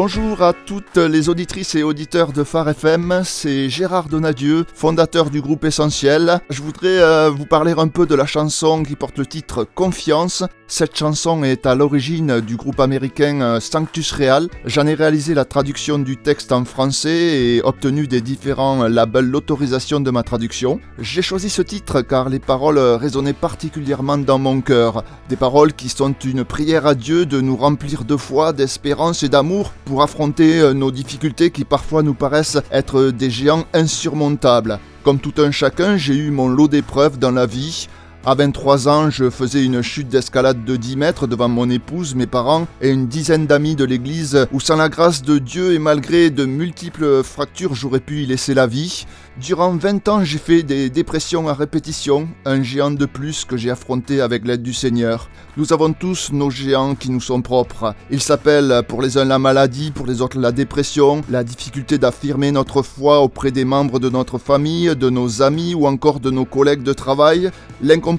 Bonjour 0.00 0.42
à 0.42 0.52
toutes 0.52 0.96
les 0.96 1.28
auditrices 1.28 1.74
et 1.74 1.82
auditeurs 1.82 2.32
de 2.32 2.44
Phare 2.44 2.68
FM, 2.68 3.22
c'est 3.24 3.68
Gérard 3.68 4.08
Donadieu, 4.08 4.64
fondateur 4.72 5.28
du 5.28 5.40
groupe 5.40 5.64
Essentiel. 5.64 6.38
Je 6.50 6.62
voudrais 6.62 7.02
euh, 7.02 7.30
vous 7.30 7.46
parler 7.46 7.74
un 7.76 7.88
peu 7.88 8.06
de 8.06 8.14
la 8.14 8.24
chanson 8.24 8.84
qui 8.84 8.94
porte 8.94 9.18
le 9.18 9.26
titre 9.26 9.64
Confiance. 9.64 10.44
Cette 10.70 10.98
chanson 10.98 11.44
est 11.44 11.64
à 11.64 11.74
l'origine 11.74 12.40
du 12.42 12.56
groupe 12.56 12.78
américain 12.78 13.40
euh, 13.40 13.58
Sanctus 13.58 14.12
Real. 14.12 14.48
J'en 14.66 14.86
ai 14.86 14.92
réalisé 14.92 15.32
la 15.32 15.46
traduction 15.46 15.98
du 15.98 16.18
texte 16.18 16.52
en 16.52 16.66
français 16.66 17.08
et 17.40 17.62
obtenu 17.64 18.06
des 18.06 18.20
différents 18.20 18.86
labels 18.86 19.24
l'autorisation 19.24 19.98
de 19.98 20.10
ma 20.10 20.22
traduction. 20.22 20.78
J'ai 20.98 21.22
choisi 21.22 21.48
ce 21.48 21.62
titre 21.62 22.02
car 22.02 22.28
les 22.28 22.38
paroles 22.38 22.78
résonnaient 22.78 23.32
particulièrement 23.32 24.18
dans 24.18 24.38
mon 24.38 24.60
cœur. 24.60 25.04
Des 25.30 25.36
paroles 25.36 25.72
qui 25.72 25.88
sont 25.88 26.14
une 26.22 26.44
prière 26.44 26.86
à 26.86 26.94
Dieu 26.94 27.24
de 27.24 27.40
nous 27.40 27.56
remplir 27.56 28.04
de 28.04 28.18
foi, 28.18 28.52
d'espérance 28.52 29.22
et 29.22 29.30
d'amour 29.30 29.72
pour 29.86 30.02
affronter 30.02 30.60
euh, 30.60 30.74
nos 30.74 30.90
difficultés 30.90 31.50
qui 31.50 31.64
parfois 31.64 32.02
nous 32.02 32.12
paraissent 32.12 32.58
être 32.70 33.10
des 33.10 33.30
géants 33.30 33.64
insurmontables. 33.72 34.78
Comme 35.02 35.20
tout 35.20 35.32
un 35.38 35.50
chacun, 35.50 35.96
j'ai 35.96 36.14
eu 36.14 36.30
mon 36.30 36.48
lot 36.48 36.68
d'épreuves 36.68 37.18
dans 37.18 37.30
la 37.30 37.46
vie. 37.46 37.88
À 38.28 38.34
23 38.34 38.88
ans, 38.88 39.08
je 39.08 39.30
faisais 39.30 39.64
une 39.64 39.80
chute 39.80 40.10
d'escalade 40.10 40.62
de 40.62 40.76
10 40.76 40.96
mètres 40.96 41.26
devant 41.26 41.48
mon 41.48 41.70
épouse, 41.70 42.14
mes 42.14 42.26
parents 42.26 42.66
et 42.82 42.90
une 42.90 43.06
dizaine 43.06 43.46
d'amis 43.46 43.74
de 43.74 43.86
l'église 43.86 44.46
où 44.52 44.60
sans 44.60 44.76
la 44.76 44.90
grâce 44.90 45.22
de 45.22 45.38
Dieu 45.38 45.72
et 45.72 45.78
malgré 45.78 46.28
de 46.28 46.44
multiples 46.44 47.22
fractures, 47.22 47.74
j'aurais 47.74 48.00
pu 48.00 48.24
y 48.24 48.26
laisser 48.26 48.52
la 48.52 48.66
vie. 48.66 49.06
Durant 49.40 49.74
20 49.74 50.08
ans, 50.08 50.24
j'ai 50.24 50.36
fait 50.36 50.62
des 50.62 50.90
dépressions 50.90 51.48
à 51.48 51.54
répétition, 51.54 52.28
un 52.44 52.62
géant 52.62 52.90
de 52.90 53.06
plus 53.06 53.46
que 53.46 53.56
j'ai 53.56 53.70
affronté 53.70 54.20
avec 54.20 54.44
l'aide 54.44 54.62
du 54.62 54.74
Seigneur. 54.74 55.30
Nous 55.56 55.72
avons 55.72 55.92
tous 55.92 56.30
nos 56.32 56.50
géants 56.50 56.94
qui 56.94 57.10
nous 57.10 57.20
sont 57.20 57.40
propres. 57.40 57.94
Ils 58.10 58.20
s'appellent 58.20 58.82
pour 58.88 59.00
les 59.00 59.16
uns 59.16 59.24
la 59.24 59.38
maladie, 59.38 59.90
pour 59.90 60.06
les 60.06 60.20
autres 60.20 60.38
la 60.38 60.52
dépression, 60.52 61.22
la 61.30 61.44
difficulté 61.44 61.98
d'affirmer 61.98 62.52
notre 62.52 62.82
foi 62.82 63.20
auprès 63.20 63.52
des 63.52 63.64
membres 63.64 64.00
de 64.00 64.10
notre 64.10 64.38
famille, 64.38 64.94
de 64.94 65.08
nos 65.08 65.40
amis 65.40 65.74
ou 65.74 65.86
encore 65.86 66.20
de 66.20 66.30
nos 66.30 66.44
collègues 66.44 66.82
de 66.82 66.92
travail, 66.92 67.50
l'incompréhension 67.80 68.17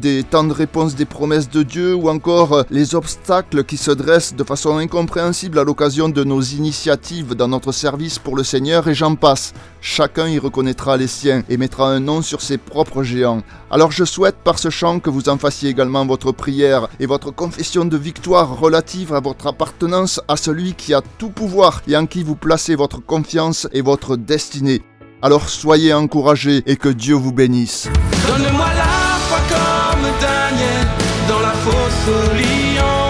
des 0.00 0.22
temps 0.22 0.44
de 0.44 0.52
réponse 0.52 0.94
des 0.94 1.04
promesses 1.04 1.50
de 1.50 1.62
Dieu 1.62 1.94
ou 1.94 2.08
encore 2.08 2.64
les 2.70 2.94
obstacles 2.94 3.64
qui 3.64 3.76
se 3.76 3.90
dressent 3.90 4.34
de 4.34 4.44
façon 4.44 4.78
incompréhensible 4.78 5.58
à 5.58 5.64
l'occasion 5.64 6.08
de 6.08 6.24
nos 6.24 6.40
initiatives 6.40 7.34
dans 7.34 7.48
notre 7.48 7.70
service 7.70 8.18
pour 8.18 8.34
le 8.34 8.44
Seigneur 8.44 8.88
et 8.88 8.94
j'en 8.94 9.14
passe. 9.14 9.52
Chacun 9.82 10.26
y 10.26 10.38
reconnaîtra 10.38 10.96
les 10.96 11.06
siens 11.06 11.42
et 11.50 11.58
mettra 11.58 11.90
un 11.90 12.00
nom 12.00 12.22
sur 12.22 12.40
ses 12.40 12.56
propres 12.56 13.02
géants. 13.02 13.42
Alors 13.70 13.92
je 13.92 14.04
souhaite 14.04 14.36
par 14.42 14.58
ce 14.58 14.70
chant 14.70 15.00
que 15.00 15.10
vous 15.10 15.28
en 15.28 15.36
fassiez 15.36 15.68
également 15.68 16.06
votre 16.06 16.32
prière 16.32 16.88
et 16.98 17.04
votre 17.04 17.30
confession 17.30 17.84
de 17.84 17.96
victoire 17.98 18.58
relative 18.58 19.12
à 19.12 19.20
votre 19.20 19.48
appartenance 19.48 20.18
à 20.28 20.38
celui 20.38 20.72
qui 20.72 20.94
a 20.94 21.02
tout 21.18 21.30
pouvoir 21.30 21.82
et 21.86 21.96
en 21.96 22.06
qui 22.06 22.22
vous 22.22 22.36
placez 22.36 22.74
votre 22.74 23.04
confiance 23.04 23.68
et 23.72 23.82
votre 23.82 24.16
destinée. 24.16 24.80
Alors 25.20 25.50
soyez 25.50 25.92
encouragés 25.92 26.62
et 26.64 26.76
que 26.76 26.88
Dieu 26.88 27.14
vous 27.14 27.32
bénisse. 27.32 27.90
Donne-moi 28.26 28.66
la 28.76 28.95
foi 29.28 29.40
comme 29.54 30.06
Daniel 30.20 30.86
dans 31.28 31.40
la 31.40 31.54
fosse 31.64 32.04
au 32.18 32.26
lion. 32.42 33.06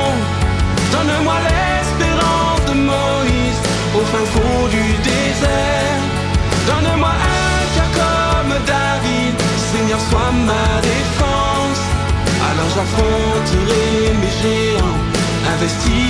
Donne-moi 0.92 1.36
l'espérance 1.48 2.62
de 2.68 2.74
Moïse 2.90 3.60
au 3.96 4.02
fin 4.12 4.24
fond 4.34 4.62
du 4.76 4.84
désert. 5.10 6.00
Donne-moi 6.68 7.12
un 7.38 7.60
cœur 7.74 7.90
comme 8.00 8.52
David, 8.72 9.34
Seigneur, 9.70 10.00
sois 10.08 10.32
ma 10.50 10.68
défense. 10.92 11.82
Alors 12.48 12.70
j'affronterai 12.74 14.14
mes 14.22 14.34
géants, 14.40 14.98
investis 15.54 16.05